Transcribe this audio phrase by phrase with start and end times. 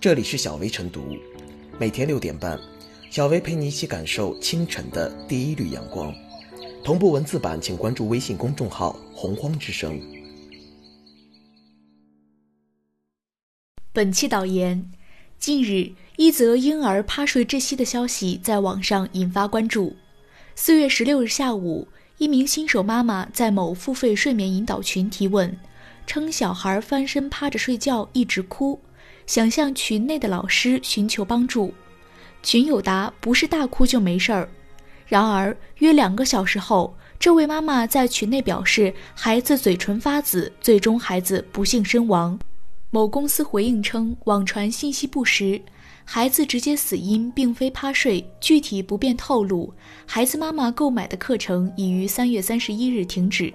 [0.00, 1.14] 这里是小薇晨读，
[1.78, 2.58] 每天六点半，
[3.10, 6.10] 小薇陪你一起感受清晨的第一缕阳光。
[6.82, 10.00] 同步文字版，请关注微信公众号“洪荒之声”。
[13.92, 14.90] 本期导言：
[15.38, 19.94] 近日，一则婴儿趴睡窒息的消息在网上引发关注。
[20.54, 21.86] 四月十六日下午，
[22.16, 25.54] 一名新手妈妈在某付费睡眠引导群提问，
[26.06, 28.80] 称小孩翻身趴着睡觉，一直哭。
[29.30, 31.72] 想向群内的老师寻求帮助，
[32.42, 34.48] 群友答不是大哭就没事儿。
[35.06, 42.36] 然而约两个小时后，这位妈妈在群内表示孩子嘴唇发紫，最终孩子不幸身亡。
[42.90, 45.62] 某公司回应称网传信息不实，
[46.04, 49.72] 孩子直接死因并非趴睡，具体不便透露。
[50.06, 53.54] 孩子妈妈购买的课程已于三月三十一日停止。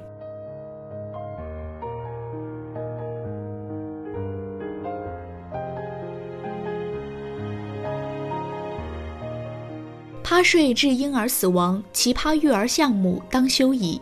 [10.35, 14.01] 趴睡致婴儿死亡，奇葩育儿项目当休矣。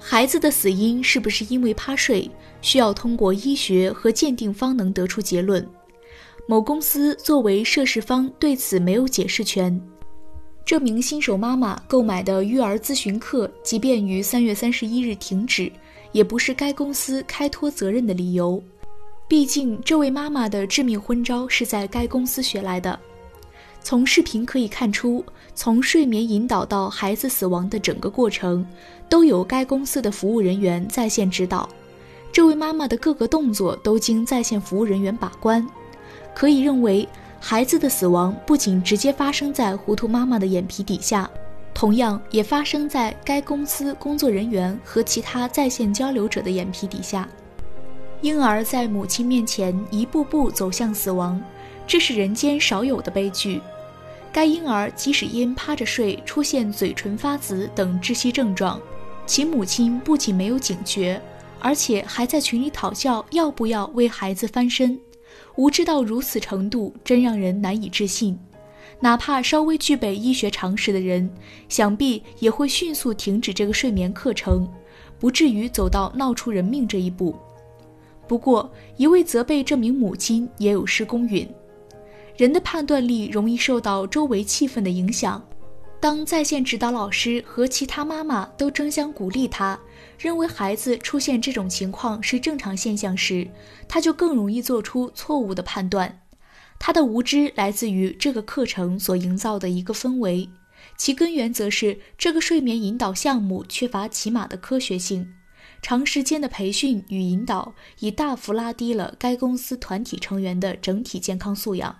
[0.00, 2.30] 孩子的死因是不是因为趴睡，
[2.62, 5.62] 需要通过医学和鉴定方能得出结论。
[6.48, 9.78] 某公司作为涉事方对此没有解释权。
[10.64, 15.70] 这名新手妈妈购买的育儿咨询课，即便于三月三十一日停止，
[16.12, 18.58] 也不是该公司开脱责任的理由。
[19.28, 22.98] 毕竟，这位妈妈的致命昏招是在该公司学来的。
[23.88, 28.66] 从视频可以看出，从睡眠引导到孩子死亡的整个过程，
[29.08, 31.68] 都有该公司的服务人员在线指导。
[32.32, 35.64] 这位妈妈的各个动作都经在线服务人员把关，
[36.34, 41.30] 可以认为，孩子的死亡不仅直接发生在糊涂妈妈的眼皮底下，
[41.72, 47.28] 同样也发生在该公司工作人员和其他在线交流者的眼皮底下。
[48.20, 51.40] 婴儿在母亲面前一步步走向死亡，
[51.86, 53.60] 这是人间少有的悲剧。
[54.36, 58.78] 该婴儿即使因趴着睡出现嘴唇发紫等窒息症状，
[59.24, 61.18] 其母亲不仅没有警觉，
[61.58, 65.00] 而且还在群里讨教要不要为孩子翻身，
[65.54, 68.38] 无知到如此程度，真让人难以置信。
[69.00, 71.30] 哪怕稍微具备医学常识的人，
[71.70, 74.70] 想必也会迅速停止这个睡眠课程，
[75.18, 77.34] 不至于走到闹出人命这一步。
[78.28, 81.48] 不过，一味责备这名母亲也有失公允。
[82.36, 85.42] 人的判断力容易受到周围气氛的影响。
[85.98, 89.78] 当在线指导老师和其他妈妈都争相鼓励他，
[90.18, 93.48] 认为孩子出现这种情况是正常现象时，
[93.88, 96.20] 他就更容易做出错误的判断。
[96.78, 100.50] 他的无知来自于这个课程所营造的一个氛围，
[100.98, 105.32] 其根源则是这个睡眠引导项目缺乏起码的科学性。
[105.80, 111.96] 长时间的培训与引导已大幅拉低了该公司团体成员的整体健康素养。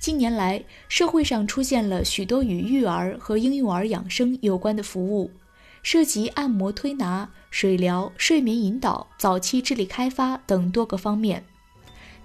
[0.00, 5.30] 近年来，社会上出现了许多与育儿和婴幼儿养生有关的服务，
[5.82, 11.44] 涉及按摩、推拿、水疗、睡眠引导、早期智力开发等多个方面。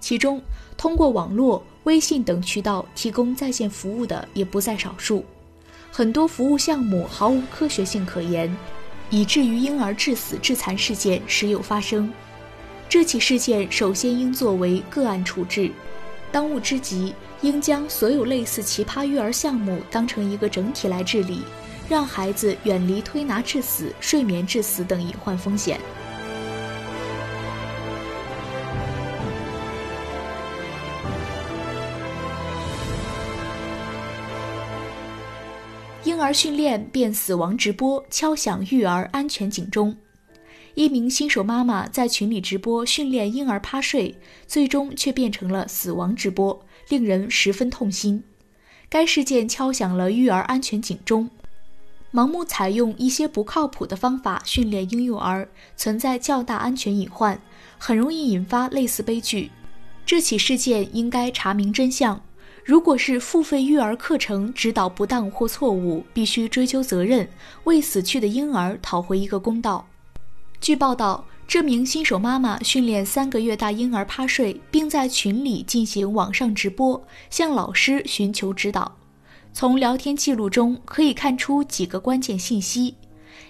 [0.00, 0.40] 其中，
[0.78, 5.22] 通过网络、微信等渠道提供在线服务的也不在少数。
[5.92, 8.50] 很多服务项目毫无科学性可言，
[9.10, 12.10] 以至于婴儿致死致残事件时有发生。
[12.88, 15.70] 这起事件首先应作为个案处置，
[16.30, 17.14] 当务之急。
[17.42, 21.42] 应将所有类似奇葩育儿项目当成一个整体来治理，
[21.86, 25.78] 让孩子远离推拿致死、睡眠致死等隐患风险。
[36.04, 39.94] 婴儿训练变死亡直播，敲响育儿安全警钟。
[40.76, 44.14] 一名新手妈妈在群里直播训练婴儿趴睡，
[44.46, 46.66] 最终却变成了死亡直播。
[46.90, 48.22] 令人十分痛心，
[48.90, 51.30] 该事件敲响了育儿安全警钟。
[52.12, 55.48] 盲目采用一些不靠谱的方法训练婴幼儿，
[55.78, 57.40] 存在较大安全隐患，
[57.78, 59.50] 很容易引发类似悲剧。
[60.04, 62.20] 这起事件应该查明真相。
[62.62, 67.26] 如果是付费育儿课程指导不当或错误，必须追究责任，
[67.64, 69.88] 为死去的婴儿讨回一个公道。
[70.60, 71.24] 据报道。
[71.48, 77.00] 这名新手妈妈训练三个月大婴儿趴睡，并在群里进行网上直播，
[77.30, 78.96] 向老师寻求指导。
[79.52, 82.96] 从聊天记录中可以看出几个关键信息：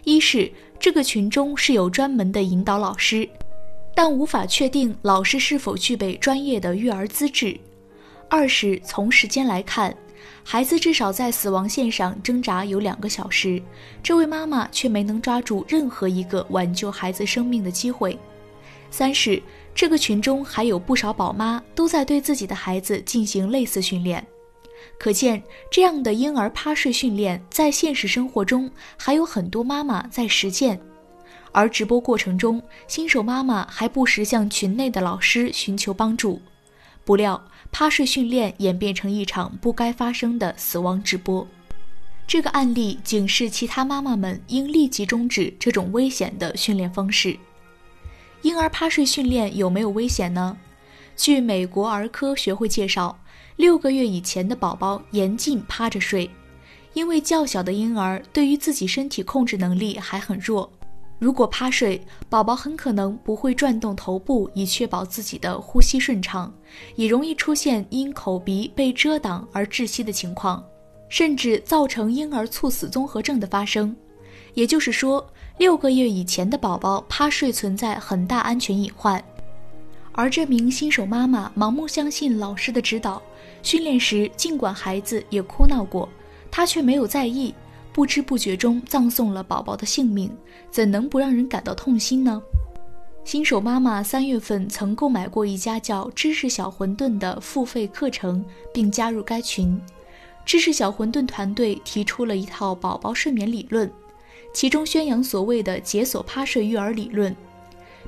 [0.04, 3.26] 一是这个群中是有专门的引导老师，
[3.94, 7.58] 但无法确定老师是否具备专业的育儿资质；
[8.28, 9.96] 二是从时间来看。
[10.42, 13.60] 孩子至少在死亡线上挣扎有两个小时，
[14.02, 18.18] 这位妈妈却没能抓住任何一个挽救孩子生命的机会。
[18.90, 19.42] 三是
[19.74, 24.24] 这个群中还有不少宝妈都在对自己的孩子进行类似训练，
[24.98, 30.80] 可见这样的婴儿趴睡训练在现实生活中还有很多妈妈在实践。
[31.52, 36.40] 而直播过程中，新手妈妈还不时向群内的老师寻求帮助，
[37.04, 41.46] 不料趴睡训练演变成一场不该发生的死亡直播。
[42.26, 47.36] 这个案例警示其他妈妈们应立即终止这种危险的训练方式。
[48.42, 50.56] 婴儿趴睡训练有没有危险呢？
[51.16, 53.18] 据美国儿科学会介绍，
[53.56, 56.30] 六个月以前的宝宝严禁趴着睡，
[56.94, 60.70] 因为较小的婴儿对于自己身体控制能力还很弱。
[61.18, 66.52] 如果趴睡，宝宝很可能不会转动头部以确保自己的呼吸顺畅，
[66.94, 70.62] 也容易出现因口鼻被遮挡而窒息的情况，
[71.08, 73.96] 甚至造成婴儿猝死综合症的发生。
[74.52, 75.26] 也就是说，
[75.56, 79.22] 六个月以前的宝宝趴睡存在很大安全隐患。
[80.12, 83.22] 而这名新手妈妈盲目相信老师的指导，
[83.62, 86.08] 训练时尽管孩子也哭闹过，
[86.50, 87.54] 她却没有在意。
[87.96, 90.30] 不知不觉中葬送了宝宝的性命，
[90.70, 92.42] 怎能不让人感到痛心呢？
[93.24, 99.80] 新手妈妈三月份曾购买过一家叫“知识小馄饨”的付费课程，并加入该群。
[100.44, 103.90] 知识小馄饨团队提出了一套宝宝睡眠理论，
[104.52, 107.34] 其中宣扬所谓的“解锁趴睡育儿理论”。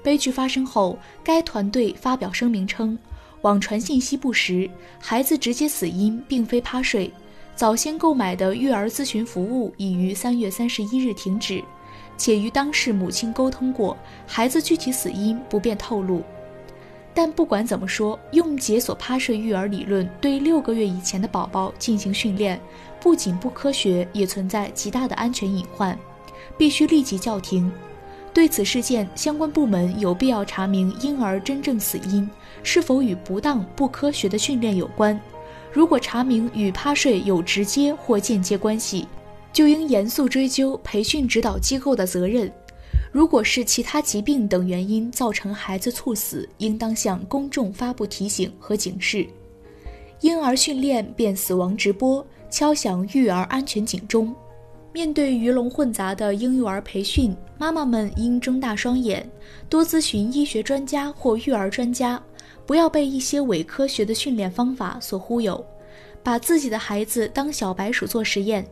[0.04, 2.98] 悲剧发生后，该团队发表声明称，
[3.40, 4.68] 网传信息不实，
[5.00, 7.10] 孩子直接死因并非趴睡。
[7.58, 11.60] 早先购买的育儿咨询服务已于三月三十一日停止，
[12.16, 13.96] 且与当事母亲沟通过，
[14.28, 16.22] 孩子具体死因不便透露。
[17.12, 22.60] 但不管怎么说，用解锁趴睡育儿理论对六个月以前的宝宝进行训练，
[23.00, 25.98] 不仅不科学，也存在极大的安全隐患，
[26.56, 27.68] 必须立即叫停。
[28.32, 32.30] 对此事件，相关部门有必要查明婴儿真正死因
[32.62, 35.20] 是否与不当不科学的训练有关。
[35.72, 39.06] 如果查明与趴睡有直接或间接关系，
[39.52, 42.48] 就应严肃追究培训指导机构的责任；
[43.12, 49.26] 如果是其他疾病等原因造成孩子猝死，应当向公众发布提醒和警示。
[50.20, 54.34] 婴儿训练变死亡直播，敲响育儿安全警钟。
[54.92, 59.28] 面对鱼龙混杂的婴幼儿培训，妈妈们应睁大双眼，
[59.68, 62.20] 多咨询医学专家或育儿专家。
[62.66, 65.64] 不要被一些伪科学的训练方法所忽悠，
[66.22, 68.66] 把自己的孩子当小白鼠做实验。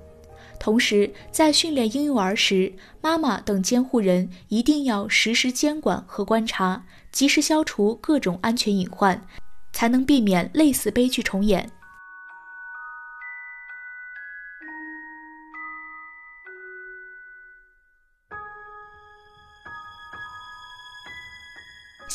[0.58, 9.20] 同时，在训练婴幼儿时，妈妈等监护人一定要实时监管和观察，及时消除各种安全隐患，
[9.72, 11.70] 才能避免类似悲剧重演。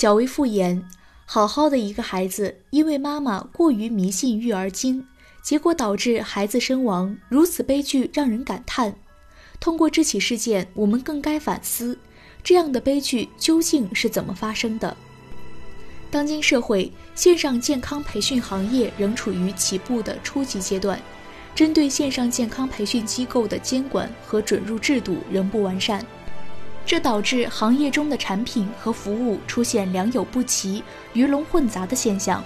[0.02, 0.84] 小微复言。
[1.28, 5.06] 好好的一个孩子，因为妈妈过于迷信育儿经，
[5.44, 8.96] 结果导致孩子身亡，如此悲剧让人感叹。
[9.60, 12.00] 通过这起事件，我们更该反思，
[12.44, 14.98] 这样的悲剧究竟是怎么发生的？
[16.10, 21.00] 当今社会，线上健康培训行业仍处于起步的初级阶段，
[21.54, 26.04] 针对线上健康培训机构的监管和准入制度仍不完善。
[26.86, 30.84] 这导致行业中的产品和服务出现良莠不齐、
[31.14, 32.44] 鱼龙混杂的现象。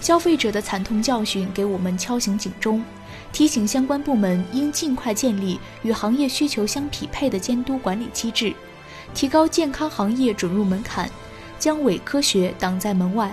[0.00, 2.82] 消费者的惨痛教训给我们敲醒警钟，
[3.32, 8.54] 提醒相关部门应尽快建立与行业需求相匹配的监督管理机制，
[9.12, 11.10] 提高健康行业准入门槛，
[11.58, 13.30] 将伪科学挡在门外。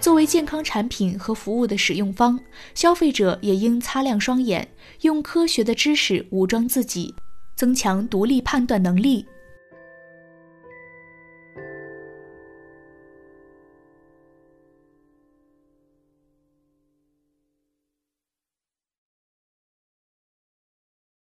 [0.00, 2.40] 作为健康产品和服务的使用方，
[2.74, 4.66] 消费者也应擦亮双眼，
[5.02, 7.14] 用科学的知识武装自己，
[7.56, 9.24] 增强独立判断能力。